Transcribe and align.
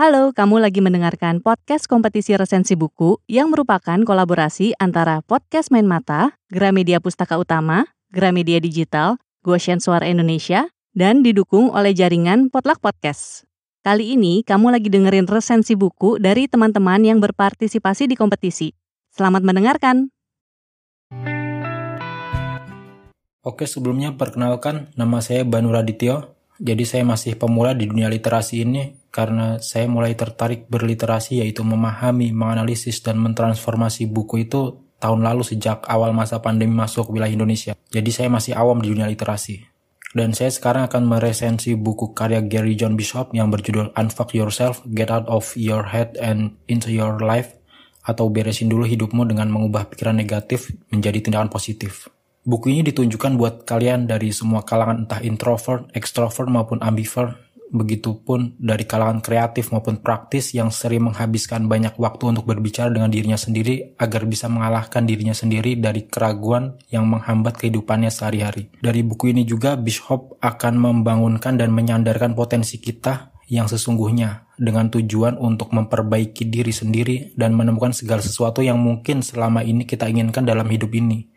Halo, 0.00 0.32
kamu 0.32 0.64
lagi 0.64 0.80
mendengarkan 0.80 1.44
podcast 1.44 1.84
kompetisi 1.84 2.32
resensi 2.32 2.72
buku 2.72 3.20
yang 3.28 3.52
merupakan 3.52 4.00
kolaborasi 4.00 4.72
antara 4.80 5.20
Podcast 5.20 5.68
Main 5.68 5.84
Mata, 5.84 6.40
Gramedia 6.48 7.04
Pustaka 7.04 7.36
Utama, 7.36 7.84
Gramedia 8.08 8.64
Digital, 8.64 9.20
Goshen 9.44 9.76
Suara 9.76 10.08
Indonesia, 10.08 10.72
dan 10.96 11.20
didukung 11.20 11.68
oleh 11.68 11.92
jaringan 11.92 12.48
Potluck 12.48 12.80
Podcast. 12.80 13.44
Kali 13.84 14.16
ini 14.16 14.40
kamu 14.40 14.72
lagi 14.72 14.88
dengerin 14.88 15.28
resensi 15.28 15.76
buku 15.76 16.16
dari 16.16 16.48
teman-teman 16.48 17.04
yang 17.04 17.20
berpartisipasi 17.20 18.08
di 18.08 18.16
kompetisi. 18.16 18.72
Selamat 19.12 19.44
mendengarkan. 19.44 20.08
Oke, 23.44 23.68
sebelumnya 23.68 24.16
perkenalkan 24.16 24.88
nama 24.96 25.20
saya 25.20 25.44
Banu 25.44 25.68
Radityo. 25.68 26.39
Jadi 26.60 26.84
saya 26.84 27.08
masih 27.08 27.40
pemula 27.40 27.72
di 27.72 27.88
dunia 27.88 28.12
literasi 28.12 28.68
ini 28.68 29.08
karena 29.08 29.56
saya 29.64 29.88
mulai 29.88 30.12
tertarik 30.12 30.68
berliterasi 30.68 31.40
yaitu 31.40 31.64
memahami, 31.64 32.36
menganalisis, 32.36 33.00
dan 33.00 33.16
mentransformasi 33.16 34.04
buku 34.12 34.44
itu 34.44 34.76
tahun 35.00 35.24
lalu 35.24 35.40
sejak 35.40 35.88
awal 35.88 36.12
masa 36.12 36.44
pandemi 36.44 36.76
masuk 36.76 37.08
wilayah 37.08 37.32
Indonesia. 37.32 37.72
Jadi 37.88 38.10
saya 38.12 38.28
masih 38.28 38.52
awam 38.52 38.76
di 38.84 38.92
dunia 38.92 39.08
literasi. 39.08 39.64
Dan 40.12 40.36
saya 40.36 40.52
sekarang 40.52 40.84
akan 40.90 41.06
meresensi 41.06 41.78
buku 41.78 42.12
karya 42.12 42.44
Gary 42.44 42.76
John 42.76 42.98
Bishop 42.98 43.32
yang 43.32 43.48
berjudul 43.48 43.96
Unfuck 43.96 44.36
Yourself, 44.36 44.84
Get 44.92 45.08
Out 45.08 45.30
of 45.32 45.54
Your 45.56 45.88
Head 45.88 46.20
and 46.20 46.60
Into 46.68 46.92
Your 46.92 47.22
Life 47.24 47.56
atau 48.04 48.28
beresin 48.28 48.68
dulu 48.68 48.84
hidupmu 48.84 49.24
dengan 49.24 49.48
mengubah 49.48 49.88
pikiran 49.88 50.18
negatif 50.18 50.74
menjadi 50.92 51.24
tindakan 51.24 51.48
positif. 51.48 52.10
Buku 52.40 52.72
ini 52.72 52.82
ditunjukkan 52.88 53.36
buat 53.36 53.54
kalian 53.68 54.08
dari 54.08 54.32
semua 54.32 54.64
kalangan 54.64 55.04
entah 55.04 55.20
introvert, 55.20 55.92
extrovert 55.92 56.48
maupun 56.48 56.80
ambivert 56.80 57.50
Begitupun 57.70 58.58
dari 58.58 58.82
kalangan 58.82 59.22
kreatif 59.22 59.70
maupun 59.70 60.02
praktis 60.02 60.50
yang 60.58 60.74
sering 60.74 61.06
menghabiskan 61.06 61.70
banyak 61.70 61.94
waktu 62.02 62.34
untuk 62.34 62.42
berbicara 62.42 62.90
dengan 62.90 63.06
dirinya 63.14 63.38
sendiri 63.38 63.94
agar 63.94 64.26
bisa 64.26 64.50
mengalahkan 64.50 65.06
dirinya 65.06 65.30
sendiri 65.30 65.78
dari 65.78 66.10
keraguan 66.10 66.74
yang 66.90 67.06
menghambat 67.06 67.54
kehidupannya 67.62 68.10
sehari-hari. 68.10 68.74
Dari 68.82 69.06
buku 69.06 69.30
ini 69.30 69.46
juga 69.46 69.78
Bishop 69.78 70.34
akan 70.42 70.74
membangunkan 70.82 71.54
dan 71.54 71.70
menyandarkan 71.70 72.34
potensi 72.34 72.82
kita 72.82 73.30
yang 73.46 73.70
sesungguhnya 73.70 74.50
dengan 74.58 74.90
tujuan 74.90 75.38
untuk 75.38 75.70
memperbaiki 75.70 76.50
diri 76.50 76.74
sendiri 76.74 77.16
dan 77.38 77.54
menemukan 77.54 77.94
segala 77.94 78.18
sesuatu 78.18 78.66
yang 78.66 78.82
mungkin 78.82 79.22
selama 79.22 79.62
ini 79.62 79.86
kita 79.86 80.10
inginkan 80.10 80.42
dalam 80.42 80.66
hidup 80.66 80.90
ini. 80.90 81.29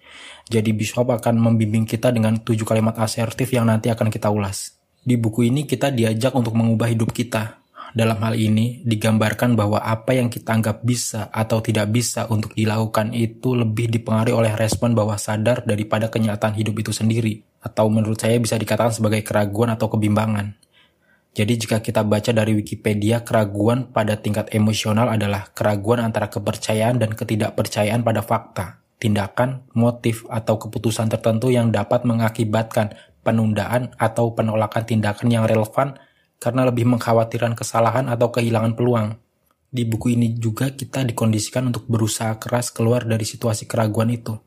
Jadi 0.48 0.76
Bishop 0.76 1.08
akan 1.08 1.40
membimbing 1.40 1.88
kita 1.88 2.12
dengan 2.12 2.36
tujuh 2.40 2.68
kalimat 2.68 3.00
asertif 3.00 3.52
yang 3.56 3.68
nanti 3.68 3.88
akan 3.88 4.12
kita 4.12 4.28
ulas. 4.28 4.76
Di 5.04 5.16
buku 5.20 5.48
ini 5.48 5.68
kita 5.68 5.92
diajak 5.92 6.36
untuk 6.36 6.56
mengubah 6.56 6.92
hidup 6.92 7.12
kita. 7.12 7.64
Dalam 7.94 8.18
hal 8.26 8.34
ini 8.34 8.82
digambarkan 8.82 9.54
bahwa 9.54 9.78
apa 9.78 10.18
yang 10.18 10.26
kita 10.26 10.50
anggap 10.50 10.82
bisa 10.82 11.30
atau 11.30 11.62
tidak 11.62 11.94
bisa 11.94 12.26
untuk 12.26 12.58
dilakukan 12.58 13.14
itu 13.14 13.54
lebih 13.54 13.86
dipengaruhi 13.86 14.34
oleh 14.34 14.54
respon 14.58 14.98
bawah 14.98 15.20
sadar 15.22 15.62
daripada 15.62 16.10
kenyataan 16.10 16.58
hidup 16.58 16.82
itu 16.82 16.90
sendiri. 16.90 17.46
Atau 17.62 17.94
menurut 17.94 18.18
saya 18.18 18.42
bisa 18.42 18.58
dikatakan 18.58 18.98
sebagai 18.98 19.22
keraguan 19.22 19.70
atau 19.70 19.94
kebimbangan. 19.94 20.58
Jadi 21.34 21.54
jika 21.66 21.82
kita 21.82 22.06
baca 22.06 22.30
dari 22.30 22.54
Wikipedia, 22.54 23.26
keraguan 23.26 23.90
pada 23.90 24.22
tingkat 24.22 24.54
emosional 24.54 25.10
adalah 25.10 25.50
keraguan 25.50 26.02
antara 26.02 26.30
kepercayaan 26.30 27.02
dan 27.02 27.18
ketidakpercayaan 27.18 28.06
pada 28.06 28.22
fakta, 28.22 28.83
tindakan, 29.04 29.68
motif, 29.76 30.24
atau 30.32 30.56
keputusan 30.56 31.12
tertentu 31.12 31.52
yang 31.52 31.76
dapat 31.76 32.08
mengakibatkan 32.08 32.96
penundaan 33.20 33.92
atau 34.00 34.32
penolakan 34.32 34.88
tindakan 34.88 35.28
yang 35.28 35.44
relevan 35.44 36.00
karena 36.40 36.64
lebih 36.64 36.88
mengkhawatirkan 36.88 37.60
kesalahan 37.60 38.08
atau 38.08 38.32
kehilangan 38.32 38.80
peluang. 38.80 39.20
Di 39.74 39.84
buku 39.84 40.14
ini 40.16 40.38
juga 40.38 40.72
kita 40.72 41.04
dikondisikan 41.04 41.68
untuk 41.68 41.90
berusaha 41.90 42.38
keras 42.40 42.70
keluar 42.72 43.04
dari 43.04 43.26
situasi 43.28 43.68
keraguan 43.68 44.14
itu. 44.14 44.40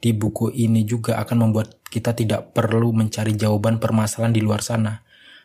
Di 0.00 0.16
buku 0.16 0.50
ini 0.50 0.82
juga 0.88 1.20
akan 1.20 1.48
membuat 1.48 1.84
kita 1.86 2.16
tidak 2.16 2.56
perlu 2.56 2.90
mencari 2.96 3.36
jawaban 3.36 3.76
permasalahan 3.76 4.32
di 4.32 4.40
luar 4.40 4.64
sana. 4.64 5.03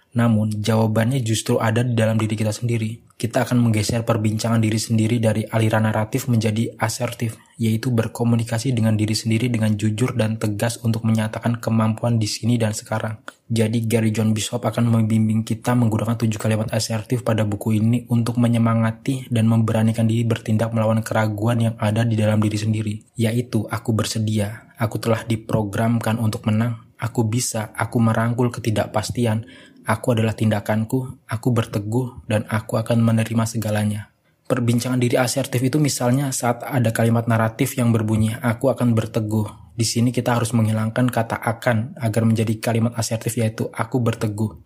Namun, 0.09 0.49
jawabannya 0.57 1.21
justru 1.21 1.61
ada 1.61 1.85
di 1.85 1.93
dalam 1.93 2.17
diri 2.17 2.33
kita 2.33 2.49
sendiri. 2.49 2.97
Kita 3.19 3.43
akan 3.43 3.59
menggeser 3.59 4.07
perbincangan 4.07 4.63
diri 4.63 4.79
sendiri 4.79 5.19
dari 5.19 5.43
aliran 5.43 5.83
naratif 5.85 6.31
menjadi 6.31 6.71
asertif, 6.79 7.35
yaitu 7.59 7.91
berkomunikasi 7.91 8.71
dengan 8.71 8.95
diri 8.95 9.11
sendiri 9.11 9.51
dengan 9.51 9.75
jujur 9.75 10.15
dan 10.15 10.39
tegas 10.39 10.79
untuk 10.81 11.03
menyatakan 11.03 11.59
kemampuan 11.59 12.15
di 12.15 12.31
sini 12.31 12.55
dan 12.55 12.71
sekarang. 12.71 13.19
Jadi 13.51 13.83
Gary 13.85 14.15
John 14.15 14.31
Bishop 14.31 14.63
akan 14.63 14.87
membimbing 14.87 15.43
kita 15.43 15.75
menggunakan 15.75 16.15
tujuh 16.15 16.39
kalimat 16.39 16.71
asertif 16.71 17.27
pada 17.27 17.43
buku 17.43 17.81
ini 17.81 18.07
untuk 18.07 18.39
menyemangati 18.39 19.27
dan 19.27 19.51
memberanikan 19.51 20.07
diri 20.07 20.23
bertindak 20.23 20.71
melawan 20.71 21.03
keraguan 21.03 21.59
yang 21.59 21.75
ada 21.75 22.07
di 22.07 22.15
dalam 22.15 22.39
diri 22.39 22.55
sendiri, 22.55 22.93
yaitu 23.19 23.67
aku 23.67 23.91
bersedia, 23.91 24.71
aku 24.79 24.95
telah 24.95 25.27
diprogramkan 25.27 26.15
untuk 26.23 26.47
menang, 26.47 26.87
aku 26.95 27.27
bisa, 27.27 27.75
aku 27.75 27.99
merangkul 27.99 28.47
ketidakpastian, 28.47 29.43
Aku 29.89 30.13
adalah 30.13 30.37
tindakanku, 30.37 31.25
aku 31.25 31.47
berteguh, 31.49 32.21
dan 32.29 32.45
aku 32.45 32.77
akan 32.77 33.01
menerima 33.01 33.49
segalanya. 33.49 34.13
Perbincangan 34.45 35.01
diri 35.01 35.17
asertif 35.17 35.65
itu 35.65 35.81
misalnya 35.81 36.29
saat 36.29 36.61
ada 36.61 36.93
kalimat 36.93 37.25
naratif 37.25 37.73
yang 37.73 37.89
berbunyi, 37.89 38.37
aku 38.37 38.69
akan 38.69 38.93
berteguh. 38.93 39.49
Di 39.73 39.85
sini 39.85 40.13
kita 40.13 40.37
harus 40.37 40.53
menghilangkan 40.53 41.09
kata 41.09 41.41
akan 41.41 41.97
agar 41.97 42.21
menjadi 42.21 42.53
kalimat 42.61 42.93
asertif 42.97 43.37
yaitu 43.41 43.65
aku 43.73 43.97
berteguh. 43.97 44.61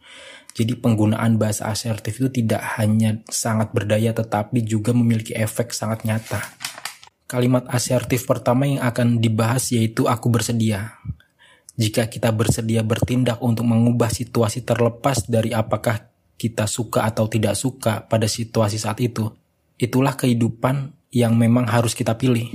Jadi 0.52 0.76
penggunaan 0.76 1.40
bahasa 1.40 1.72
asertif 1.72 2.20
itu 2.20 2.44
tidak 2.44 2.64
hanya 2.76 3.24
sangat 3.32 3.72
berdaya 3.72 4.12
tetapi 4.12 4.60
juga 4.64 4.92
memiliki 4.92 5.32
efek 5.36 5.72
sangat 5.72 6.04
nyata. 6.04 6.44
Kalimat 7.32 7.64
asertif 7.72 8.28
pertama 8.28 8.68
yang 8.68 8.84
akan 8.84 9.24
dibahas 9.24 9.72
yaitu 9.72 10.06
aku 10.06 10.32
bersedia. 10.32 11.00
Jika 11.74 12.06
kita 12.06 12.30
bersedia 12.30 12.86
bertindak 12.86 13.42
untuk 13.42 13.66
mengubah 13.66 14.14
situasi 14.14 14.62
terlepas 14.62 15.26
dari 15.26 15.58
apakah 15.58 16.14
kita 16.38 16.70
suka 16.70 17.10
atau 17.10 17.26
tidak 17.26 17.58
suka 17.58 18.06
pada 18.06 18.30
situasi 18.30 18.78
saat 18.78 19.02
itu, 19.02 19.34
itulah 19.82 20.14
kehidupan 20.14 20.94
yang 21.10 21.34
memang 21.34 21.66
harus 21.66 21.98
kita 21.98 22.14
pilih. 22.14 22.54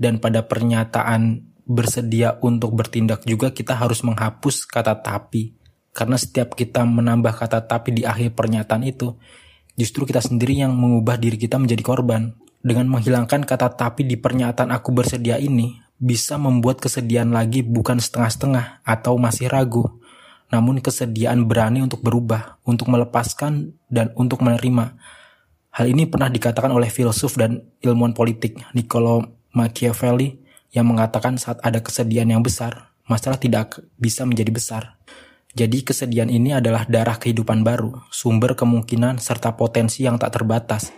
Dan 0.00 0.22
pada 0.22 0.46
pernyataan 0.46 1.50
bersedia 1.66 2.38
untuk 2.42 2.72
bertindak 2.74 3.26
juga 3.26 3.54
kita 3.54 3.74
harus 3.74 4.06
menghapus 4.06 4.70
kata 4.70 4.98
tapi. 5.02 5.54
Karena 5.90 6.14
setiap 6.14 6.54
kita 6.54 6.86
menambah 6.86 7.34
kata 7.34 7.66
tapi 7.66 7.90
di 7.90 8.02
akhir 8.06 8.38
pernyataan 8.38 8.86
itu, 8.86 9.18
justru 9.74 10.06
kita 10.06 10.22
sendiri 10.22 10.62
yang 10.62 10.72
mengubah 10.78 11.18
diri 11.18 11.34
kita 11.34 11.58
menjadi 11.58 11.82
korban. 11.82 12.38
Dengan 12.60 12.86
menghilangkan 12.92 13.48
kata 13.48 13.72
tapi 13.74 14.06
di 14.06 14.14
pernyataan 14.14 14.70
aku 14.70 14.92
bersedia 14.92 15.40
ini, 15.40 15.89
bisa 16.00 16.40
membuat 16.40 16.80
kesedihan 16.80 17.28
lagi 17.28 17.60
bukan 17.60 18.00
setengah-setengah 18.00 18.80
atau 18.82 19.20
masih 19.20 19.52
ragu, 19.52 20.00
namun 20.48 20.80
kesediaan 20.80 21.44
berani 21.44 21.84
untuk 21.84 22.00
berubah, 22.00 22.56
untuk 22.64 22.88
melepaskan, 22.88 23.76
dan 23.92 24.10
untuk 24.16 24.40
menerima. 24.40 24.96
Hal 25.70 25.86
ini 25.86 26.08
pernah 26.08 26.32
dikatakan 26.32 26.72
oleh 26.72 26.88
filsuf 26.88 27.36
dan 27.36 27.62
ilmuwan 27.84 28.16
politik 28.16 28.58
Niccolo 28.74 29.38
Machiavelli 29.52 30.40
yang 30.72 30.88
mengatakan 30.88 31.36
saat 31.36 31.60
ada 31.62 31.78
kesedihan 31.84 32.26
yang 32.26 32.42
besar, 32.42 32.90
masalah 33.06 33.36
tidak 33.38 33.78
bisa 34.00 34.24
menjadi 34.24 34.50
besar. 34.50 34.82
Jadi 35.52 35.82
kesedihan 35.84 36.30
ini 36.30 36.56
adalah 36.56 36.88
darah 36.88 37.18
kehidupan 37.18 37.60
baru, 37.60 38.06
sumber 38.08 38.56
kemungkinan 38.56 39.20
serta 39.20 39.54
potensi 39.54 40.06
yang 40.06 40.16
tak 40.16 40.38
terbatas 40.38 40.94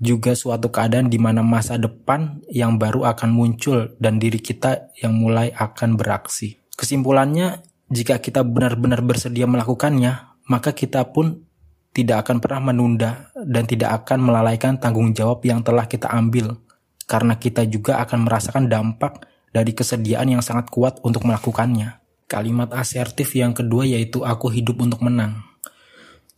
juga 0.00 0.32
suatu 0.32 0.72
keadaan 0.72 1.12
di 1.12 1.20
mana 1.20 1.44
masa 1.44 1.76
depan 1.76 2.40
yang 2.48 2.80
baru 2.80 3.04
akan 3.12 3.30
muncul 3.36 3.92
dan 4.00 4.16
diri 4.16 4.40
kita 4.40 4.90
yang 4.96 5.12
mulai 5.12 5.52
akan 5.52 6.00
beraksi. 6.00 6.56
Kesimpulannya, 6.72 7.60
jika 7.92 8.16
kita 8.16 8.40
benar-benar 8.40 9.04
bersedia 9.04 9.44
melakukannya, 9.44 10.40
maka 10.48 10.72
kita 10.72 11.04
pun 11.12 11.44
tidak 11.92 12.24
akan 12.26 12.40
pernah 12.40 12.72
menunda 12.72 13.10
dan 13.36 13.68
tidak 13.68 14.02
akan 14.02 14.24
melalaikan 14.24 14.80
tanggung 14.80 15.12
jawab 15.12 15.44
yang 15.44 15.60
telah 15.60 15.84
kita 15.84 16.08
ambil, 16.08 16.56
karena 17.04 17.36
kita 17.36 17.68
juga 17.68 18.00
akan 18.00 18.24
merasakan 18.24 18.72
dampak 18.72 19.28
dari 19.52 19.76
kesediaan 19.76 20.32
yang 20.32 20.42
sangat 20.42 20.70
kuat 20.72 21.02
untuk 21.04 21.28
melakukannya. 21.28 22.00
Kalimat 22.30 22.70
asertif 22.72 23.34
yang 23.34 23.52
kedua 23.52 23.84
yaitu 23.84 24.22
aku 24.22 24.48
hidup 24.54 24.80
untuk 24.80 25.02
menang. 25.02 25.42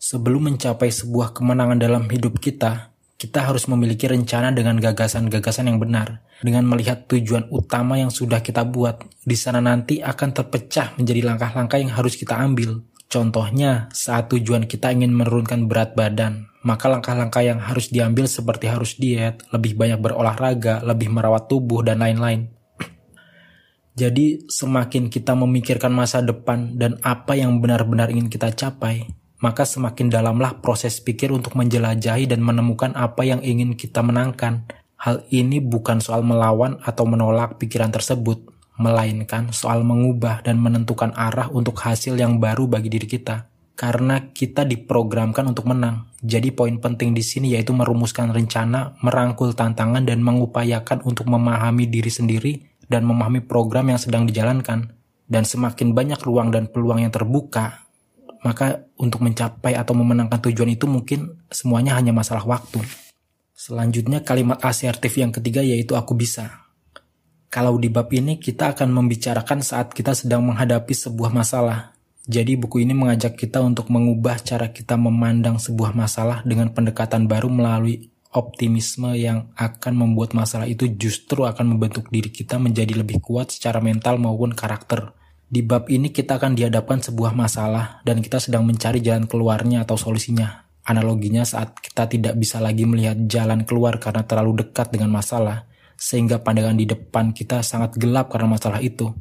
Sebelum 0.01 0.51
mencapai 0.51 0.89
sebuah 0.89 1.37
kemenangan 1.37 1.79
dalam 1.79 2.09
hidup 2.09 2.41
kita, 2.41 2.92
kita 3.23 3.47
harus 3.47 3.71
memiliki 3.71 4.11
rencana 4.11 4.51
dengan 4.51 4.83
gagasan-gagasan 4.83 5.71
yang 5.71 5.79
benar. 5.79 6.27
Dengan 6.43 6.67
melihat 6.67 7.07
tujuan 7.07 7.47
utama 7.55 7.95
yang 7.95 8.11
sudah 8.11 8.43
kita 8.43 8.67
buat, 8.67 8.99
di 9.23 9.39
sana 9.39 9.63
nanti 9.63 10.03
akan 10.03 10.35
terpecah 10.35 10.99
menjadi 10.99 11.31
langkah-langkah 11.31 11.79
yang 11.79 11.95
harus 11.95 12.19
kita 12.19 12.35
ambil. 12.35 12.83
Contohnya, 13.07 13.87
saat 13.95 14.27
tujuan 14.35 14.67
kita 14.67 14.91
ingin 14.91 15.15
menurunkan 15.15 15.71
berat 15.71 15.95
badan, 15.95 16.51
maka 16.67 16.91
langkah-langkah 16.91 17.47
yang 17.47 17.63
harus 17.63 17.95
diambil 17.95 18.27
seperti 18.27 18.67
harus 18.67 18.99
diet, 18.99 19.47
lebih 19.55 19.79
banyak 19.79 20.03
berolahraga, 20.03 20.83
lebih 20.83 21.15
merawat 21.15 21.47
tubuh, 21.47 21.87
dan 21.87 22.03
lain-lain. 22.03 22.51
Jadi, 24.03 24.51
semakin 24.51 25.07
kita 25.07 25.39
memikirkan 25.39 25.95
masa 25.95 26.27
depan 26.27 26.75
dan 26.75 26.99
apa 27.07 27.39
yang 27.39 27.63
benar-benar 27.63 28.11
ingin 28.11 28.27
kita 28.27 28.51
capai, 28.51 29.22
maka 29.43 29.67
semakin 29.67 30.07
dalamlah 30.07 30.63
proses 30.63 31.03
pikir 31.03 31.35
untuk 31.35 31.59
menjelajahi 31.59 32.31
dan 32.31 32.41
menemukan 32.41 32.95
apa 32.95 33.27
yang 33.27 33.43
ingin 33.43 33.75
kita 33.75 34.01
menangkan. 34.01 34.71
Hal 35.03 35.27
ini 35.35 35.59
bukan 35.59 35.99
soal 35.99 36.23
melawan 36.23 36.79
atau 36.87 37.03
menolak 37.03 37.59
pikiran 37.59 37.91
tersebut, 37.91 38.39
melainkan 38.79 39.51
soal 39.51 39.83
mengubah 39.83 40.47
dan 40.47 40.63
menentukan 40.63 41.11
arah 41.19 41.51
untuk 41.51 41.75
hasil 41.83 42.15
yang 42.15 42.39
baru 42.39 42.71
bagi 42.71 42.87
diri 42.87 43.11
kita. 43.11 43.51
Karena 43.75 44.31
kita 44.31 44.63
diprogramkan 44.63 45.43
untuk 45.51 45.67
menang. 45.67 46.07
Jadi 46.23 46.55
poin 46.55 46.79
penting 46.79 47.11
di 47.11 47.25
sini 47.27 47.59
yaitu 47.59 47.75
merumuskan 47.75 48.31
rencana, 48.31 48.95
merangkul 49.03 49.59
tantangan 49.59 50.07
dan 50.07 50.23
mengupayakan 50.23 51.03
untuk 51.03 51.27
memahami 51.27 51.91
diri 51.91 52.13
sendiri 52.15 52.53
dan 52.87 53.03
memahami 53.03 53.43
program 53.43 53.91
yang 53.91 53.99
sedang 53.99 54.23
dijalankan. 54.23 54.95
Dan 55.27 55.43
semakin 55.43 55.99
banyak 55.99 56.21
ruang 56.23 56.55
dan 56.55 56.71
peluang 56.71 57.03
yang 57.03 57.11
terbuka, 57.11 57.82
maka 58.43 58.91
untuk 58.99 59.23
mencapai 59.23 59.79
atau 59.79 59.95
memenangkan 59.95 60.43
tujuan 60.51 60.75
itu 60.75 60.91
mungkin 60.91 61.43
semuanya 61.49 61.95
hanya 61.99 62.11
masalah 62.11 62.43
waktu. 62.43 62.83
Selanjutnya 63.55 64.27
kalimat 64.27 64.59
asertif 64.67 65.15
yang 65.15 65.31
ketiga 65.31 65.63
yaitu 65.63 65.95
aku 65.95 66.19
bisa. 66.19 66.67
Kalau 67.47 67.79
di 67.79 67.93
bab 67.93 68.11
ini 68.11 68.41
kita 68.43 68.75
akan 68.75 68.91
membicarakan 68.91 69.63
saat 69.63 69.95
kita 69.95 70.17
sedang 70.17 70.43
menghadapi 70.43 70.91
sebuah 70.91 71.31
masalah. 71.31 71.95
Jadi 72.23 72.59
buku 72.59 72.83
ini 72.83 72.95
mengajak 72.95 73.35
kita 73.39 73.63
untuk 73.63 73.91
mengubah 73.91 74.43
cara 74.43 74.71
kita 74.71 74.95
memandang 74.99 75.59
sebuah 75.59 75.95
masalah 75.95 76.43
dengan 76.47 76.71
pendekatan 76.71 77.27
baru 77.27 77.51
melalui 77.51 78.11
optimisme 78.33 79.13
yang 79.13 79.53
akan 79.55 79.93
membuat 79.95 80.33
masalah 80.33 80.65
itu 80.65 80.89
justru 80.97 81.45
akan 81.45 81.77
membentuk 81.77 82.09
diri 82.09 82.33
kita 82.33 82.57
menjadi 82.57 83.05
lebih 83.05 83.21
kuat 83.21 83.53
secara 83.53 83.79
mental 83.85 84.17
maupun 84.17 84.57
karakter. 84.57 85.13
Di 85.53 85.61
bab 85.61 85.85
ini 85.93 86.09
kita 86.09 86.41
akan 86.41 86.57
dihadapkan 86.57 87.05
sebuah 87.05 87.37
masalah 87.37 88.01
dan 88.09 88.25
kita 88.25 88.41
sedang 88.41 88.65
mencari 88.65 89.05
jalan 89.05 89.29
keluarnya 89.29 89.85
atau 89.85 90.01
solusinya. 90.01 90.65
Analoginya 90.89 91.45
saat 91.45 91.77
kita 91.77 92.09
tidak 92.09 92.41
bisa 92.41 92.57
lagi 92.57 92.89
melihat 92.89 93.21
jalan 93.29 93.69
keluar 93.69 94.01
karena 94.01 94.25
terlalu 94.25 94.65
dekat 94.65 94.89
dengan 94.97 95.13
masalah, 95.13 95.69
sehingga 95.93 96.41
pandangan 96.41 96.73
di 96.73 96.89
depan 96.89 97.37
kita 97.37 97.61
sangat 97.61 98.01
gelap 98.01 98.33
karena 98.33 98.49
masalah 98.49 98.81
itu. 98.81 99.13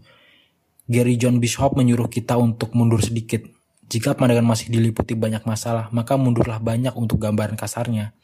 Gary 0.88 1.20
John 1.20 1.44
Bishop 1.44 1.76
menyuruh 1.76 2.08
kita 2.08 2.40
untuk 2.40 2.72
mundur 2.80 3.04
sedikit. 3.04 3.44
Jika 3.92 4.16
pandangan 4.16 4.56
masih 4.56 4.72
diliputi 4.72 5.20
banyak 5.20 5.44
masalah, 5.44 5.92
maka 5.92 6.16
mundurlah 6.16 6.64
banyak 6.64 6.96
untuk 6.96 7.20
gambaran 7.28 7.60
kasarnya. 7.60 8.16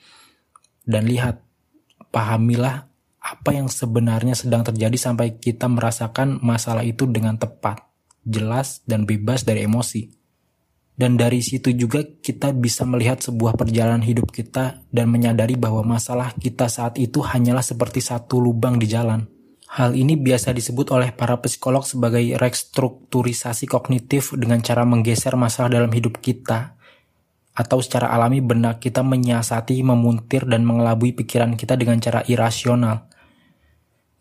Dan 0.88 1.12
lihat, 1.12 1.44
pahamilah 2.15 2.88
apa 3.19 3.51
yang 3.51 3.68
sebenarnya 3.68 4.31
sedang 4.31 4.63
terjadi 4.63 4.95
sampai 4.95 5.36
kita 5.36 5.68
merasakan 5.68 6.39
masalah 6.39 6.88
itu 6.88 7.03
dengan 7.03 7.36
tepat 7.36 7.87
jelas, 8.27 8.83
dan 8.83 9.07
bebas 9.07 9.47
dari 9.47 9.63
emosi. 9.63 10.12
Dan 10.97 11.13
dari 11.13 11.45
situ 11.45 11.71
juga 11.77 12.01
kita 12.01 12.51
bisa 12.57 12.81
melihat 12.81 13.21
sebuah 13.21 13.53
perjalanan 13.53 14.01
hidup 14.01 14.33
kita 14.33 14.81
dan 14.89 15.13
menyadari 15.13 15.53
bahwa 15.53 15.85
masalah 15.85 16.33
kita 16.35 16.65
saat 16.68 16.97
itu 16.97 17.21
hanyalah 17.21 17.62
seperti 17.62 18.01
satu 18.01 18.41
lubang 18.41 18.81
di 18.81 18.89
jalan. 18.89 19.29
Hal 19.68 19.94
ini 19.94 20.18
biasa 20.18 20.57
disebut 20.57 20.89
oleh 20.89 21.13
para 21.13 21.38
psikolog 21.38 21.85
sebagai 21.85 22.24
restrukturisasi 22.41 23.69
kognitif 23.69 24.33
dengan 24.33 24.57
cara 24.65 24.89
menggeser 24.89 25.38
masalah 25.38 25.69
dalam 25.69 25.94
hidup 25.94 26.18
kita 26.18 26.77
atau 27.57 27.81
secara 27.81 28.13
alami 28.13 28.38
benak 28.38 28.81
kita 28.81 29.01
menyiasati, 29.01 29.81
memuntir, 29.81 30.45
dan 30.45 30.62
mengelabui 30.62 31.18
pikiran 31.18 31.57
kita 31.57 31.74
dengan 31.74 31.97
cara 31.97 32.21
irasional. 32.29 33.09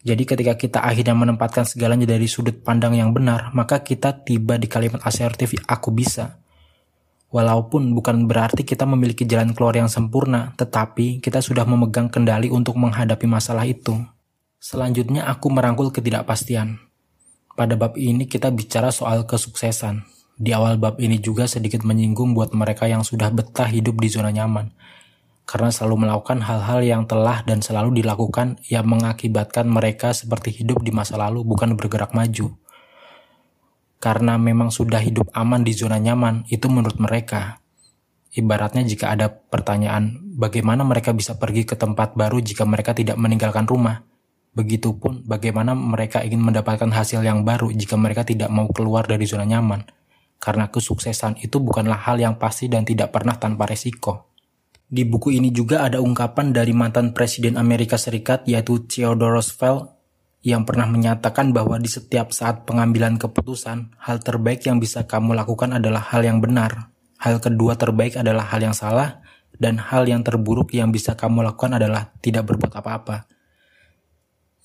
Jadi 0.06 0.22
ketika 0.22 0.54
kita 0.54 0.78
akhirnya 0.86 1.18
menempatkan 1.18 1.66
segalanya 1.66 2.06
dari 2.06 2.30
sudut 2.30 2.62
pandang 2.62 2.94
yang 2.94 3.10
benar, 3.10 3.50
maka 3.50 3.82
kita 3.82 4.14
tiba 4.22 4.54
di 4.54 4.70
kalimat 4.70 5.02
asertif 5.02 5.58
aku 5.66 5.90
bisa. 5.90 6.38
Walaupun 7.34 7.90
bukan 7.90 8.30
berarti 8.30 8.62
kita 8.62 8.86
memiliki 8.86 9.26
jalan 9.26 9.50
keluar 9.50 9.74
yang 9.74 9.90
sempurna, 9.90 10.54
tetapi 10.54 11.18
kita 11.18 11.42
sudah 11.42 11.66
memegang 11.66 12.06
kendali 12.06 12.46
untuk 12.54 12.78
menghadapi 12.78 13.26
masalah 13.26 13.66
itu. 13.66 13.98
Selanjutnya 14.62 15.26
aku 15.26 15.50
merangkul 15.50 15.90
ketidakpastian. 15.90 16.78
Pada 17.58 17.74
bab 17.74 17.98
ini 17.98 18.30
kita 18.30 18.54
bicara 18.54 18.94
soal 18.94 19.26
kesuksesan. 19.26 20.06
Di 20.38 20.54
awal 20.54 20.78
bab 20.78 21.02
ini 21.02 21.18
juga 21.18 21.50
sedikit 21.50 21.82
menyinggung 21.82 22.30
buat 22.30 22.54
mereka 22.54 22.86
yang 22.86 23.02
sudah 23.02 23.34
betah 23.34 23.66
hidup 23.66 23.98
di 23.98 24.06
zona 24.06 24.30
nyaman 24.30 24.70
karena 25.46 25.70
selalu 25.70 26.04
melakukan 26.04 26.42
hal-hal 26.42 26.82
yang 26.82 27.02
telah 27.06 27.46
dan 27.46 27.62
selalu 27.62 28.02
dilakukan 28.02 28.58
yang 28.66 28.82
mengakibatkan 28.90 29.70
mereka 29.70 30.10
seperti 30.10 30.50
hidup 30.50 30.82
di 30.82 30.90
masa 30.90 31.14
lalu 31.14 31.46
bukan 31.46 31.78
bergerak 31.78 32.10
maju. 32.18 32.58
Karena 34.02 34.36
memang 34.36 34.74
sudah 34.74 34.98
hidup 34.98 35.30
aman 35.32 35.62
di 35.62 35.72
zona 35.72 36.02
nyaman, 36.02 36.44
itu 36.50 36.66
menurut 36.66 36.98
mereka. 36.98 37.62
Ibaratnya 38.34 38.84
jika 38.84 39.14
ada 39.14 39.32
pertanyaan, 39.32 40.20
bagaimana 40.36 40.84
mereka 40.84 41.16
bisa 41.16 41.38
pergi 41.40 41.64
ke 41.64 41.78
tempat 41.78 42.12
baru 42.18 42.42
jika 42.42 42.68
mereka 42.68 42.92
tidak 42.92 43.16
meninggalkan 43.16 43.64
rumah? 43.64 44.04
Begitupun 44.52 45.24
bagaimana 45.24 45.72
mereka 45.72 46.20
ingin 46.26 46.42
mendapatkan 46.42 46.90
hasil 46.90 47.24
yang 47.24 47.46
baru 47.46 47.72
jika 47.72 47.94
mereka 47.96 48.26
tidak 48.26 48.52
mau 48.52 48.68
keluar 48.68 49.08
dari 49.08 49.24
zona 49.24 49.48
nyaman. 49.48 49.88
Karena 50.36 50.68
kesuksesan 50.68 51.40
itu 51.40 51.56
bukanlah 51.62 51.96
hal 51.96 52.20
yang 52.20 52.36
pasti 52.36 52.68
dan 52.68 52.84
tidak 52.84 53.14
pernah 53.14 53.40
tanpa 53.40 53.64
resiko. 53.64 54.25
Di 54.86 55.02
buku 55.02 55.34
ini 55.34 55.50
juga 55.50 55.82
ada 55.82 55.98
ungkapan 55.98 56.54
dari 56.54 56.70
mantan 56.70 57.10
Presiden 57.10 57.58
Amerika 57.58 57.98
Serikat 57.98 58.46
yaitu 58.46 58.86
Theodore 58.86 59.42
Roosevelt 59.42 59.98
yang 60.46 60.62
pernah 60.62 60.86
menyatakan 60.86 61.50
bahwa 61.50 61.74
di 61.82 61.90
setiap 61.90 62.30
saat 62.30 62.62
pengambilan 62.70 63.18
keputusan, 63.18 63.98
hal 63.98 64.22
terbaik 64.22 64.62
yang 64.62 64.78
bisa 64.78 65.02
kamu 65.02 65.34
lakukan 65.34 65.74
adalah 65.74 65.98
hal 66.14 66.22
yang 66.22 66.38
benar. 66.38 66.94
Hal 67.18 67.42
kedua 67.42 67.74
terbaik 67.74 68.14
adalah 68.14 68.46
hal 68.46 68.62
yang 68.62 68.76
salah, 68.78 69.26
dan 69.58 69.82
hal 69.82 70.06
yang 70.06 70.22
terburuk 70.22 70.70
yang 70.70 70.94
bisa 70.94 71.18
kamu 71.18 71.42
lakukan 71.42 71.82
adalah 71.82 72.14
tidak 72.22 72.46
berbuat 72.46 72.78
apa-apa. 72.78 73.26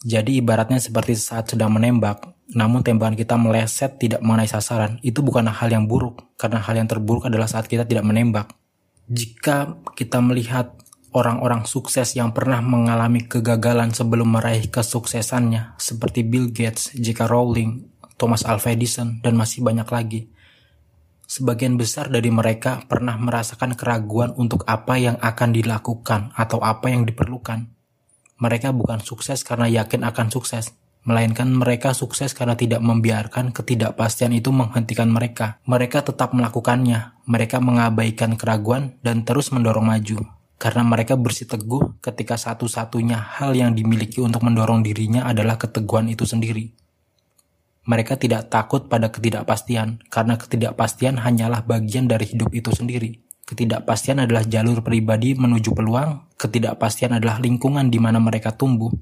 Jadi 0.05 0.37
ibaratnya 0.37 0.77
seperti 0.77 1.17
saat 1.17 1.49
sedang 1.49 1.73
menembak, 1.73 2.29
namun 2.53 2.85
tembakan 2.85 3.17
kita 3.17 3.33
meleset 3.41 3.97
tidak 3.97 4.21
mengenai 4.21 4.45
sasaran, 4.45 5.01
itu 5.01 5.25
bukanlah 5.25 5.65
hal 5.65 5.73
yang 5.73 5.89
buruk, 5.89 6.21
karena 6.37 6.61
hal 6.61 6.77
yang 6.77 6.85
terburuk 6.85 7.25
adalah 7.25 7.49
saat 7.49 7.65
kita 7.65 7.89
tidak 7.89 8.05
menembak 8.05 8.53
jika 9.11 9.75
kita 9.91 10.23
melihat 10.23 10.71
orang-orang 11.11 11.67
sukses 11.67 12.15
yang 12.15 12.31
pernah 12.31 12.63
mengalami 12.63 13.27
kegagalan 13.27 13.91
sebelum 13.91 14.39
meraih 14.39 14.71
kesuksesannya, 14.71 15.75
seperti 15.75 16.23
Bill 16.23 16.47
Gates, 16.55 16.95
J.K. 16.95 17.27
Rowling, 17.27 17.91
Thomas 18.15 18.47
Alva 18.47 18.71
Edison, 18.71 19.19
dan 19.19 19.35
masih 19.35 19.67
banyak 19.67 19.83
lagi. 19.91 20.31
Sebagian 21.27 21.75
besar 21.75 22.07
dari 22.07 22.31
mereka 22.31 22.87
pernah 22.87 23.19
merasakan 23.19 23.75
keraguan 23.75 24.31
untuk 24.39 24.63
apa 24.63 24.95
yang 24.95 25.19
akan 25.19 25.49
dilakukan 25.51 26.31
atau 26.31 26.63
apa 26.63 26.91
yang 26.91 27.03
diperlukan. 27.03 27.67
Mereka 28.39 28.71
bukan 28.71 29.03
sukses 29.03 29.43
karena 29.43 29.67
yakin 29.67 30.07
akan 30.07 30.31
sukses, 30.31 30.71
melainkan 31.01 31.49
mereka 31.49 31.97
sukses 31.97 32.37
karena 32.37 32.53
tidak 32.53 32.81
membiarkan 32.81 33.49
ketidakpastian 33.49 34.37
itu 34.37 34.53
menghentikan 34.53 35.09
mereka. 35.09 35.57
Mereka 35.65 36.05
tetap 36.05 36.33
melakukannya, 36.37 37.17
mereka 37.25 37.57
mengabaikan 37.57 38.37
keraguan 38.37 38.97
dan 39.01 39.25
terus 39.25 39.49
mendorong 39.49 39.85
maju. 39.85 40.21
Karena 40.61 40.85
mereka 40.85 41.17
bersiteguh 41.17 41.97
ketika 42.05 42.37
satu-satunya 42.37 43.17
hal 43.17 43.57
yang 43.57 43.73
dimiliki 43.73 44.21
untuk 44.21 44.45
mendorong 44.45 44.85
dirinya 44.85 45.25
adalah 45.25 45.57
keteguhan 45.57 46.05
itu 46.13 46.21
sendiri. 46.29 46.69
Mereka 47.81 48.21
tidak 48.21 48.53
takut 48.53 48.85
pada 48.85 49.09
ketidakpastian, 49.09 50.05
karena 50.13 50.37
ketidakpastian 50.37 51.17
hanyalah 51.17 51.65
bagian 51.65 52.05
dari 52.05 52.29
hidup 52.29 52.53
itu 52.53 52.69
sendiri. 52.69 53.17
Ketidakpastian 53.49 54.21
adalah 54.21 54.45
jalur 54.45 54.85
pribadi 54.85 55.33
menuju 55.33 55.73
peluang, 55.73 56.37
ketidakpastian 56.37 57.17
adalah 57.17 57.41
lingkungan 57.41 57.89
di 57.89 57.97
mana 57.97 58.21
mereka 58.21 58.53
tumbuh, 58.53 58.93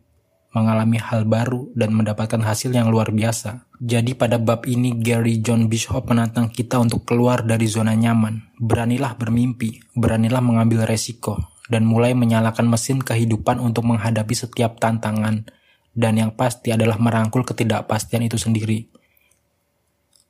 mengalami 0.50 0.98
hal 0.98 1.29
baru 1.29 1.70
dan 1.77 1.94
mendapatkan 1.94 2.41
hasil 2.41 2.74
yang 2.74 2.89
luar 2.89 3.13
biasa. 3.13 3.70
Jadi 3.79 4.18
pada 4.18 4.41
bab 4.41 4.65
ini 4.65 4.98
Gary 4.98 5.39
John 5.46 5.70
Bishop 5.70 6.10
menantang 6.10 6.50
kita 6.50 6.82
untuk 6.82 7.06
keluar 7.06 7.46
dari 7.46 7.70
zona 7.70 7.94
nyaman. 7.94 8.58
Beranilah 8.58 9.13
bermimpi, 9.15 9.79
beranilah 9.94 10.41
mengambil 10.41 10.89
resiko, 10.89 11.38
dan 11.70 11.86
mulai 11.86 12.18
menyalakan 12.18 12.65
mesin 12.65 13.00
kehidupan 13.00 13.62
untuk 13.62 13.86
menghadapi 13.86 14.34
setiap 14.34 14.82
tantangan. 14.82 15.46
Dan 15.94 16.13
yang 16.18 16.32
pasti 16.34 16.74
adalah 16.74 16.98
merangkul 16.98 17.46
ketidakpastian 17.46 18.25
itu 18.25 18.38
sendiri. 18.41 18.89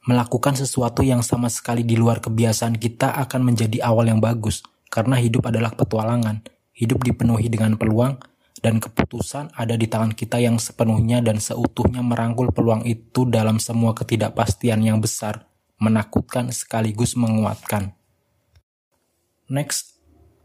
Melakukan 0.08 0.56
sesuatu 0.56 1.06
yang 1.06 1.22
sama 1.22 1.52
sekali 1.52 1.86
di 1.86 1.94
luar 2.00 2.24
kebiasaan 2.24 2.80
kita 2.80 3.14
akan 3.28 3.54
menjadi 3.54 3.84
awal 3.84 4.08
yang 4.10 4.20
bagus, 4.20 4.66
karena 4.92 5.16
hidup 5.20 5.48
adalah 5.48 5.72
petualangan. 5.76 6.44
Hidup 6.74 7.04
dipenuhi 7.04 7.52
dengan 7.52 7.76
peluang, 7.76 8.18
dan 8.60 8.84
keputusan 8.84 9.56
ada 9.56 9.76
di 9.80 9.88
tangan 9.88 10.12
kita 10.12 10.40
yang 10.40 10.60
sepenuhnya 10.60 11.24
dan 11.24 11.40
seutuhnya 11.40 12.04
merangkul 12.04 12.52
peluang 12.52 12.84
itu 12.84 13.24
dalam 13.28 13.58
semua 13.60 13.96
ketidakpastian 13.96 14.84
yang 14.84 15.00
besar, 15.00 15.48
menakutkan 15.80 16.52
sekaligus 16.52 17.16
menguatkan. 17.16 17.96
Next, 19.50 19.98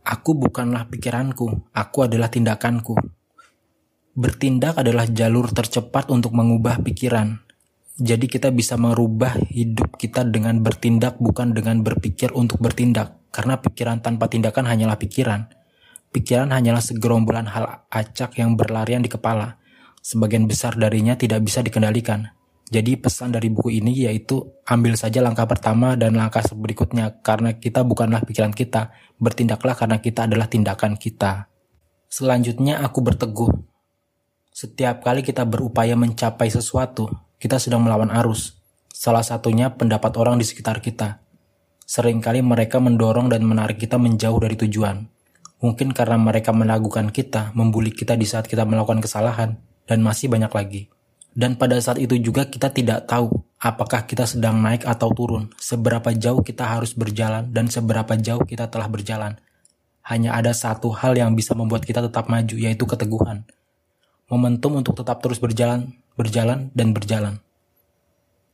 aku 0.07 0.33
bukanlah 0.39 0.87
pikiranku, 0.89 1.71
aku 1.75 1.99
adalah 2.07 2.31
tindakanku. 2.31 2.97
Bertindak 4.15 4.79
adalah 4.79 5.11
jalur 5.11 5.51
tercepat 5.51 6.07
untuk 6.09 6.33
mengubah 6.39 6.79
pikiran. 6.81 7.43
Jadi 7.95 8.27
kita 8.27 8.51
bisa 8.51 8.75
merubah 8.75 9.39
hidup 9.51 9.99
kita 9.99 10.27
dengan 10.27 10.63
bertindak 10.63 11.19
bukan 11.19 11.55
dengan 11.55 11.83
berpikir 11.83 12.31
untuk 12.35 12.63
bertindak. 12.63 13.23
karena 13.35 13.59
pikiran 13.59 13.99
tanpa 13.99 14.31
tindakan 14.31 14.63
hanyalah 14.63 14.95
pikiran. 14.95 15.51
Pikiran 16.15 16.55
hanyalah 16.55 16.79
segerombolan 16.79 17.51
hal 17.51 17.91
acak 17.91 18.39
yang 18.39 18.55
berlarian 18.55 19.03
di 19.03 19.11
kepala. 19.11 19.59
Sebagian 19.99 20.47
besar 20.47 20.79
darinya 20.79 21.19
tidak 21.19 21.43
bisa 21.43 21.59
dikendalikan. 21.59 22.31
Jadi 22.71 22.95
pesan 22.95 23.35
dari 23.35 23.51
buku 23.51 23.83
ini 23.83 24.07
yaitu 24.07 24.39
ambil 24.63 24.95
saja 24.95 25.19
langkah 25.19 25.43
pertama 25.51 25.99
dan 25.99 26.15
langkah 26.15 26.47
berikutnya 26.55 27.19
karena 27.19 27.59
kita 27.59 27.83
bukanlah 27.83 28.23
pikiran 28.23 28.55
kita, 28.55 28.95
bertindaklah 29.19 29.75
karena 29.75 29.99
kita 29.99 30.31
adalah 30.31 30.47
tindakan 30.47 30.95
kita. 30.95 31.51
Selanjutnya 32.07 32.79
aku 32.87 33.03
berteguh. 33.03 33.51
Setiap 34.55 35.03
kali 35.03 35.27
kita 35.27 35.43
berupaya 35.43 35.99
mencapai 35.99 36.47
sesuatu, 36.47 37.11
kita 37.43 37.59
sedang 37.59 37.83
melawan 37.83 38.15
arus. 38.23 38.63
Salah 38.87 39.27
satunya 39.27 39.75
pendapat 39.75 40.15
orang 40.15 40.39
di 40.39 40.47
sekitar 40.47 40.79
kita. 40.79 41.27
Seringkali 41.91 42.39
mereka 42.39 42.79
mendorong 42.79 43.35
dan 43.35 43.43
menarik 43.43 43.83
kita 43.83 43.99
menjauh 43.99 44.39
dari 44.39 44.55
tujuan. 44.55 45.14
Mungkin 45.63 45.95
karena 45.95 46.19
mereka 46.19 46.51
meragukan 46.51 47.11
kita, 47.13 47.55
membuli 47.55 47.95
kita 47.95 48.19
di 48.19 48.27
saat 48.27 48.51
kita 48.51 48.67
melakukan 48.67 49.03
kesalahan, 49.05 49.61
dan 49.85 49.99
masih 50.01 50.33
banyak 50.33 50.51
lagi. 50.51 50.83
Dan 51.35 51.59
pada 51.59 51.75
saat 51.83 51.99
itu 51.99 52.15
juga 52.23 52.47
kita 52.47 52.71
tidak 52.71 53.11
tahu 53.11 53.27
apakah 53.59 54.07
kita 54.07 54.23
sedang 54.23 54.63
naik 54.63 54.87
atau 54.87 55.11
turun, 55.11 55.51
seberapa 55.59 56.15
jauh 56.15 56.47
kita 56.47 56.63
harus 56.63 56.95
berjalan, 56.95 57.51
dan 57.51 57.67
seberapa 57.67 58.15
jauh 58.15 58.47
kita 58.47 58.71
telah 58.71 58.87
berjalan. 58.87 59.35
Hanya 60.07 60.37
ada 60.37 60.55
satu 60.55 60.95
hal 60.95 61.19
yang 61.19 61.35
bisa 61.35 61.57
membuat 61.59 61.83
kita 61.83 62.05
tetap 62.05 62.31
maju, 62.31 62.55
yaitu 62.55 62.87
keteguhan. 62.87 63.43
Momentum 64.31 64.79
untuk 64.79 64.95
tetap 64.95 65.25
terus 65.25 65.43
berjalan, 65.43 65.97
berjalan, 66.15 66.71
dan 66.77 66.95
berjalan. 66.95 67.41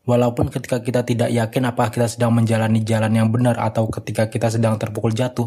Walaupun 0.08 0.48
ketika 0.48 0.80
kita 0.80 1.04
tidak 1.04 1.28
yakin 1.28 1.68
apakah 1.68 1.92
kita 1.92 2.08
sedang 2.08 2.32
menjalani 2.32 2.80
jalan 2.80 3.12
yang 3.12 3.28
benar 3.28 3.60
atau 3.60 3.86
ketika 3.92 4.32
kita 4.32 4.48
sedang 4.48 4.80
terpukul 4.80 5.12
jatuh, 5.12 5.46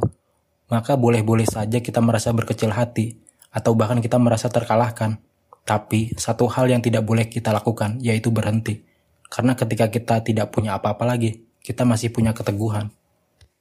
maka 0.71 0.99
boleh-boleh 0.99 1.47
saja 1.47 1.79
kita 1.81 1.99
merasa 1.99 2.29
berkecil 2.31 2.71
hati, 2.71 3.17
atau 3.53 3.75
bahkan 3.77 4.01
kita 4.01 4.17
merasa 4.17 4.49
terkalahkan 4.49 5.21
tapi 5.63 6.11
satu 6.19 6.51
hal 6.51 6.67
yang 6.67 6.83
tidak 6.83 7.07
boleh 7.07 7.31
kita 7.31 7.55
lakukan 7.55 7.99
yaitu 8.03 8.29
berhenti. 8.29 8.83
Karena 9.31 9.55
ketika 9.55 9.89
kita 9.89 10.21
tidak 10.21 10.51
punya 10.51 10.77
apa-apa 10.77 11.07
lagi, 11.07 11.41
kita 11.63 11.87
masih 11.87 12.11
punya 12.11 12.35
keteguhan. 12.35 12.91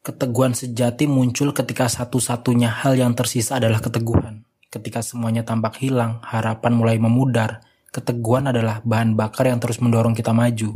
Keteguhan 0.02 0.52
sejati 0.52 1.06
muncul 1.06 1.54
ketika 1.54 1.86
satu-satunya 1.86 2.68
hal 2.82 2.98
yang 2.98 3.14
tersisa 3.14 3.62
adalah 3.62 3.78
keteguhan. 3.78 4.42
Ketika 4.66 4.98
semuanya 5.00 5.46
tampak 5.46 5.78
hilang, 5.78 6.18
harapan 6.26 6.74
mulai 6.74 6.98
memudar, 6.98 7.62
keteguhan 7.94 8.50
adalah 8.50 8.82
bahan 8.82 9.14
bakar 9.14 9.46
yang 9.46 9.62
terus 9.62 9.78
mendorong 9.78 10.12
kita 10.12 10.34
maju. 10.34 10.74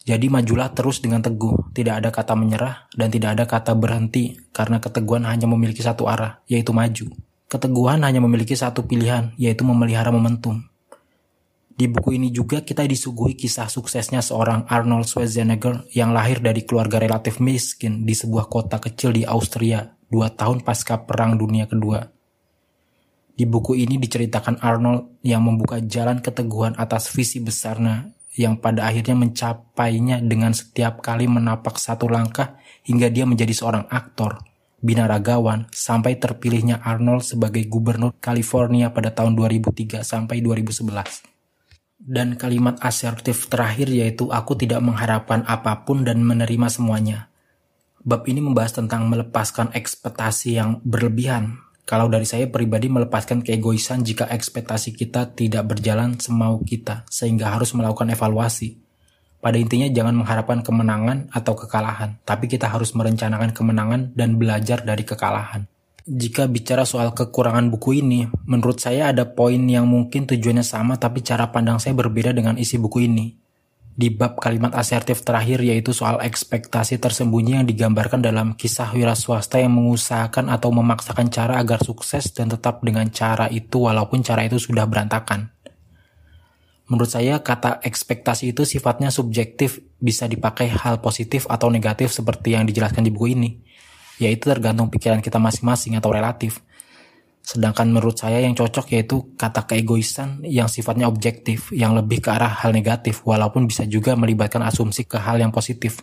Jadi 0.00 0.32
majulah 0.32 0.72
terus 0.72 1.04
dengan 1.04 1.20
teguh, 1.20 1.76
tidak 1.76 2.00
ada 2.00 2.10
kata 2.10 2.32
menyerah 2.32 2.88
dan 2.96 3.12
tidak 3.12 3.36
ada 3.36 3.44
kata 3.44 3.76
berhenti 3.76 4.32
karena 4.48 4.80
keteguhan 4.80 5.28
hanya 5.28 5.44
memiliki 5.44 5.84
satu 5.84 6.08
arah, 6.08 6.40
yaitu 6.48 6.72
maju. 6.72 7.12
Keteguhan 7.50 8.00
hanya 8.06 8.24
memiliki 8.24 8.56
satu 8.56 8.88
pilihan, 8.88 9.36
yaitu 9.36 9.60
memelihara 9.66 10.08
momentum. 10.08 10.70
Di 11.80 11.88
buku 11.88 12.16
ini 12.16 12.28
juga 12.28 12.60
kita 12.60 12.84
disuguhi 12.84 13.32
kisah 13.36 13.68
suksesnya 13.68 14.20
seorang 14.20 14.68
Arnold 14.68 15.08
Schwarzenegger 15.08 15.88
yang 15.96 16.12
lahir 16.12 16.44
dari 16.44 16.64
keluarga 16.68 17.00
relatif 17.00 17.40
miskin 17.40 18.04
di 18.04 18.12
sebuah 18.12 18.52
kota 18.52 18.76
kecil 18.76 19.16
di 19.16 19.24
Austria 19.24 19.88
dua 20.10 20.28
tahun 20.28 20.60
pasca 20.60 21.00
Perang 21.08 21.40
Dunia 21.40 21.64
Kedua. 21.64 22.04
Di 23.32 23.48
buku 23.48 23.80
ini 23.80 23.96
diceritakan 23.96 24.60
Arnold 24.60 25.24
yang 25.24 25.40
membuka 25.40 25.80
jalan 25.80 26.20
keteguhan 26.20 26.76
atas 26.76 27.08
visi 27.08 27.40
besarnya 27.40 28.12
yang 28.38 28.58
pada 28.58 28.86
akhirnya 28.86 29.18
mencapainya 29.18 30.22
dengan 30.22 30.54
setiap 30.54 31.02
kali 31.02 31.26
menapak 31.26 31.78
satu 31.78 32.06
langkah 32.06 32.58
hingga 32.86 33.10
dia 33.10 33.26
menjadi 33.26 33.50
seorang 33.50 33.90
aktor 33.90 34.38
binaragawan 34.80 35.68
sampai 35.70 36.16
terpilihnya 36.16 36.80
Arnold 36.80 37.24
sebagai 37.24 37.68
gubernur 37.68 38.16
California 38.18 38.88
pada 38.90 39.12
tahun 39.12 39.36
2003 39.36 40.00
sampai 40.00 40.40
2011. 40.40 41.24
Dan 42.00 42.40
kalimat 42.40 42.80
asertif 42.80 43.52
terakhir 43.52 43.92
yaitu 43.92 44.32
aku 44.32 44.56
tidak 44.56 44.80
mengharapkan 44.80 45.44
apa 45.44 45.84
pun 45.84 46.00
dan 46.00 46.24
menerima 46.24 46.72
semuanya. 46.72 47.28
Bab 48.00 48.24
ini 48.24 48.40
membahas 48.40 48.80
tentang 48.80 49.04
melepaskan 49.12 49.76
ekspektasi 49.76 50.56
yang 50.56 50.80
berlebihan. 50.80 51.60
Kalau 51.90 52.06
dari 52.06 52.22
saya 52.22 52.46
pribadi 52.46 52.86
melepaskan 52.86 53.42
keegoisan 53.42 54.06
jika 54.06 54.30
ekspektasi 54.30 54.94
kita 54.94 55.34
tidak 55.34 55.74
berjalan 55.74 56.14
semau 56.22 56.62
kita, 56.62 57.02
sehingga 57.10 57.50
harus 57.50 57.74
melakukan 57.74 58.14
evaluasi 58.14 58.78
pada 59.40 59.56
intinya 59.56 59.88
jangan 59.88 60.20
mengharapkan 60.20 60.60
kemenangan 60.60 61.32
atau 61.32 61.56
kekalahan, 61.56 62.20
tapi 62.28 62.44
kita 62.44 62.68
harus 62.68 62.92
merencanakan 62.92 63.56
kemenangan 63.56 64.12
dan 64.12 64.36
belajar 64.36 64.84
dari 64.84 65.00
kekalahan. 65.00 65.64
Jika 66.04 66.44
bicara 66.44 66.84
soal 66.84 67.16
kekurangan 67.16 67.72
buku 67.72 68.04
ini, 68.04 68.28
menurut 68.44 68.84
saya 68.84 69.08
ada 69.08 69.24
poin 69.24 69.60
yang 69.64 69.88
mungkin 69.88 70.28
tujuannya 70.28 70.60
sama 70.60 71.00
tapi 71.00 71.24
cara 71.24 71.48
pandang 71.48 71.80
saya 71.80 71.96
berbeda 71.96 72.36
dengan 72.36 72.60
isi 72.60 72.76
buku 72.76 73.08
ini. 73.08 73.39
Di 74.00 74.08
bab 74.08 74.40
kalimat 74.40 74.72
asertif 74.72 75.20
terakhir 75.20 75.60
yaitu 75.60 75.92
soal 75.92 76.24
ekspektasi 76.24 76.96
tersembunyi 76.96 77.60
yang 77.60 77.68
digambarkan 77.68 78.24
dalam 78.24 78.56
kisah 78.56 78.96
wira 78.96 79.12
swasta 79.12 79.60
yang 79.60 79.76
mengusahakan 79.76 80.48
atau 80.48 80.72
memaksakan 80.72 81.28
cara 81.28 81.60
agar 81.60 81.84
sukses 81.84 82.32
dan 82.32 82.48
tetap 82.48 82.80
dengan 82.80 83.12
cara 83.12 83.52
itu 83.52 83.84
walaupun 83.84 84.24
cara 84.24 84.48
itu 84.48 84.56
sudah 84.56 84.88
berantakan. 84.88 85.52
Menurut 86.88 87.12
saya 87.12 87.44
kata 87.44 87.84
ekspektasi 87.84 88.56
itu 88.56 88.64
sifatnya 88.64 89.12
subjektif, 89.12 89.84
bisa 90.00 90.24
dipakai 90.24 90.72
hal 90.72 91.04
positif 91.04 91.44
atau 91.44 91.68
negatif 91.68 92.08
seperti 92.08 92.56
yang 92.56 92.64
dijelaskan 92.64 93.04
di 93.04 93.12
buku 93.12 93.36
ini. 93.36 93.50
Yaitu 94.16 94.48
tergantung 94.48 94.88
pikiran 94.88 95.20
kita 95.20 95.36
masing-masing 95.36 96.00
atau 96.00 96.08
relatif. 96.08 96.64
Sedangkan 97.50 97.90
menurut 97.90 98.14
saya 98.14 98.38
yang 98.38 98.54
cocok 98.54 98.94
yaitu 98.94 99.34
kata 99.34 99.66
keegoisan 99.66 100.46
yang 100.46 100.70
sifatnya 100.70 101.10
objektif, 101.10 101.74
yang 101.74 101.98
lebih 101.98 102.22
ke 102.22 102.30
arah 102.30 102.62
hal 102.62 102.70
negatif, 102.70 103.26
walaupun 103.26 103.66
bisa 103.66 103.82
juga 103.90 104.14
melibatkan 104.14 104.62
asumsi 104.62 105.02
ke 105.02 105.18
hal 105.18 105.42
yang 105.42 105.50
positif. 105.50 105.98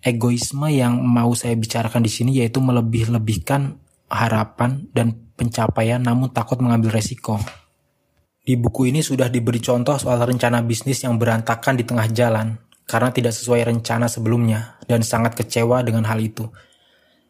Egoisme 0.00 0.64
yang 0.72 0.96
mau 1.04 1.36
saya 1.36 1.52
bicarakan 1.60 2.00
di 2.00 2.08
sini 2.08 2.40
yaitu 2.40 2.64
melebih-lebihkan 2.64 3.76
harapan 4.08 4.88
dan 4.96 5.12
pencapaian 5.36 6.00
namun 6.00 6.32
takut 6.32 6.56
mengambil 6.56 6.96
resiko. 6.96 7.36
Di 8.40 8.56
buku 8.56 8.88
ini 8.88 9.04
sudah 9.04 9.28
diberi 9.28 9.60
contoh 9.60 10.00
soal 10.00 10.16
rencana 10.24 10.64
bisnis 10.64 11.04
yang 11.04 11.20
berantakan 11.20 11.76
di 11.76 11.84
tengah 11.84 12.08
jalan 12.08 12.56
karena 12.88 13.12
tidak 13.12 13.36
sesuai 13.36 13.68
rencana 13.68 14.08
sebelumnya 14.08 14.80
dan 14.88 15.04
sangat 15.04 15.36
kecewa 15.36 15.84
dengan 15.84 16.08
hal 16.08 16.16
itu. 16.16 16.48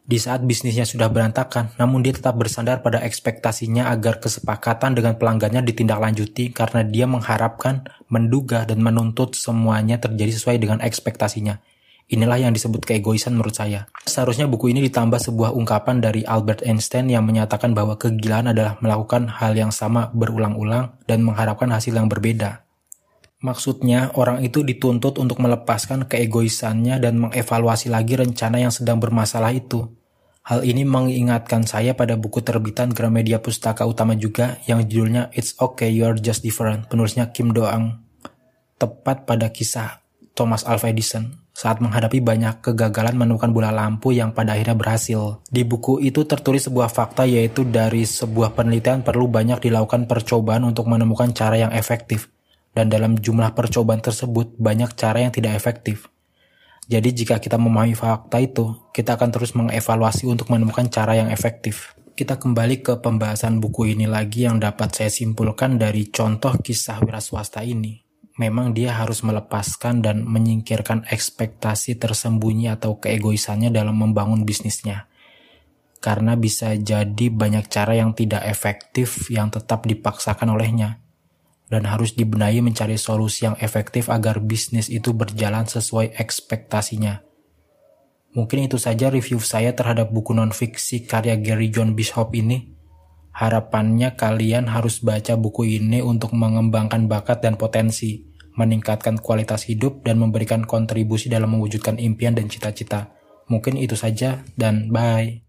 Di 0.09 0.17
saat 0.17 0.41
bisnisnya 0.41 0.89
sudah 0.89 1.05
berantakan, 1.05 1.77
namun 1.77 2.01
dia 2.01 2.09
tetap 2.09 2.33
bersandar 2.33 2.81
pada 2.81 2.97
ekspektasinya 3.05 3.93
agar 3.93 4.17
kesepakatan 4.17 4.97
dengan 4.97 5.21
pelanggannya 5.21 5.61
ditindaklanjuti 5.61 6.49
karena 6.49 6.81
dia 6.81 7.05
mengharapkan, 7.05 7.85
menduga, 8.09 8.65
dan 8.65 8.81
menuntut 8.81 9.37
semuanya 9.37 10.01
terjadi 10.01 10.33
sesuai 10.33 10.57
dengan 10.57 10.81
ekspektasinya. 10.81 11.61
Inilah 12.09 12.41
yang 12.41 12.57
disebut 12.57 12.89
keegoisan 12.89 13.37
menurut 13.37 13.53
saya. 13.53 13.85
Seharusnya 14.01 14.49
buku 14.49 14.73
ini 14.73 14.81
ditambah 14.89 15.21
sebuah 15.21 15.53
ungkapan 15.53 16.01
dari 16.01 16.25
Albert 16.25 16.65
Einstein 16.65 17.05
yang 17.05 17.21
menyatakan 17.21 17.77
bahwa 17.77 17.93
kegilaan 18.01 18.49
adalah 18.49 18.81
melakukan 18.81 19.29
hal 19.29 19.53
yang 19.53 19.69
sama 19.69 20.09
berulang-ulang 20.09 20.97
dan 21.05 21.21
mengharapkan 21.21 21.69
hasil 21.69 21.93
yang 21.93 22.09
berbeda. 22.09 22.65
Maksudnya, 23.45 24.09
orang 24.17 24.41
itu 24.41 24.65
dituntut 24.65 25.21
untuk 25.21 25.37
melepaskan 25.37 26.09
keegoisannya 26.09 26.97
dan 26.97 27.21
mengevaluasi 27.21 27.93
lagi 27.93 28.17
rencana 28.17 28.57
yang 28.57 28.73
sedang 28.73 28.97
bermasalah 28.97 29.53
itu. 29.53 29.98
Hal 30.45 30.65
ini 30.65 30.81
mengingatkan 30.81 31.67
saya 31.67 31.93
pada 31.93 32.17
buku 32.17 32.41
terbitan 32.41 32.89
Gramedia 32.89 33.37
Pustaka 33.37 33.85
Utama 33.85 34.17
juga 34.17 34.57
yang 34.65 34.81
judulnya 34.81 35.29
It's 35.35 35.53
Okay 35.59 35.93
You're 35.93 36.17
Just 36.17 36.41
Different, 36.41 36.89
penulisnya 36.89 37.29
Kim 37.29 37.53
Doang. 37.53 38.01
Tepat 38.79 39.27
pada 39.27 39.51
kisah 39.51 40.01
Thomas 40.33 40.63
Alva 40.63 40.89
Edison 40.89 41.35
saat 41.51 41.83
menghadapi 41.83 42.23
banyak 42.23 42.63
kegagalan 42.63 43.19
menemukan 43.19 43.51
bola 43.51 43.75
lampu 43.75 44.15
yang 44.15 44.31
pada 44.31 44.55
akhirnya 44.55 44.79
berhasil. 44.79 45.43
Di 45.51 45.67
buku 45.67 45.99
itu 45.99 46.23
tertulis 46.23 46.71
sebuah 46.71 46.87
fakta 46.87 47.27
yaitu 47.27 47.67
dari 47.67 48.07
sebuah 48.07 48.55
penelitian 48.55 49.03
perlu 49.03 49.27
banyak 49.27 49.59
dilakukan 49.67 50.07
percobaan 50.07 50.63
untuk 50.63 50.87
menemukan 50.87 51.35
cara 51.35 51.59
yang 51.59 51.75
efektif. 51.75 52.31
Dan 52.71 52.87
dalam 52.87 53.19
jumlah 53.19 53.51
percobaan 53.51 53.99
tersebut 53.99 54.55
banyak 54.55 54.95
cara 54.95 55.27
yang 55.27 55.35
tidak 55.35 55.59
efektif. 55.59 56.07
Jadi 56.89 57.09
jika 57.13 57.37
kita 57.37 57.61
memahami 57.61 57.93
fakta 57.93 58.41
itu, 58.41 58.73
kita 58.89 59.13
akan 59.13 59.29
terus 59.29 59.53
mengevaluasi 59.53 60.25
untuk 60.25 60.49
menemukan 60.49 60.89
cara 60.89 61.13
yang 61.13 61.29
efektif. 61.29 61.93
Kita 62.17 62.41
kembali 62.41 62.81
ke 62.81 62.97
pembahasan 62.97 63.61
buku 63.61 63.93
ini 63.93 64.09
lagi 64.09 64.49
yang 64.49 64.57
dapat 64.57 64.91
saya 64.91 65.13
simpulkan 65.13 65.77
dari 65.77 66.09
contoh 66.09 66.57
kisah 66.57 66.97
wira 67.05 67.21
swasta 67.21 67.61
ini 67.61 68.09
memang 68.39 68.71
dia 68.71 68.95
harus 68.95 69.19
melepaskan 69.21 69.99
dan 69.99 70.23
menyingkirkan 70.23 71.03
ekspektasi 71.11 71.99
tersembunyi 71.99 72.71
atau 72.71 72.95
keegoisannya 72.95 73.67
dalam 73.69 73.99
membangun 73.99 74.47
bisnisnya. 74.47 75.11
Karena 75.99 76.39
bisa 76.39 76.71
jadi 76.79 77.27
banyak 77.27 77.67
cara 77.67 77.99
yang 77.99 78.15
tidak 78.15 78.47
efektif 78.47 79.27
yang 79.27 79.51
tetap 79.51 79.83
dipaksakan 79.83 80.55
olehnya. 80.55 81.03
Dan 81.69 81.85
harus 81.85 82.17
dibenahi 82.17 82.65
mencari 82.65 82.97
solusi 82.97 83.45
yang 83.45 83.53
efektif 83.61 84.09
agar 84.09 84.41
bisnis 84.41 84.89
itu 84.89 85.13
berjalan 85.13 85.69
sesuai 85.69 86.17
ekspektasinya. 86.17 87.21
Mungkin 88.33 88.69
itu 88.69 88.77
saja 88.77 89.09
review 89.09 89.41
saya 89.41 89.73
terhadap 89.73 90.13
buku 90.13 90.37
non-fiksi 90.37 91.05
karya 91.09 91.37
Gary 91.37 91.73
John 91.73 91.97
Bishop 91.97 92.29
ini. 92.33 92.73
Harapannya 93.33 94.17
kalian 94.17 94.69
harus 94.69 95.01
baca 95.01 95.37
buku 95.37 95.81
ini 95.81 96.01
untuk 96.01 96.33
mengembangkan 96.33 97.09
bakat 97.09 97.41
dan 97.45 97.57
potensi, 97.57 98.25
meningkatkan 98.57 99.17
kualitas 99.17 99.65
hidup, 99.65 100.05
dan 100.05 100.21
memberikan 100.21 100.65
kontribusi 100.65 101.29
dalam 101.29 101.57
mewujudkan 101.57 101.97
impian 101.97 102.37
dan 102.37 102.49
cita-cita. 102.49 103.13
Mungkin 103.49 103.81
itu 103.81 103.97
saja, 103.97 104.45
dan 104.57 104.93
bye. 104.93 105.48